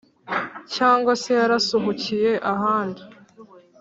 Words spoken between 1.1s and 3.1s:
se yarasuhukiye ahandi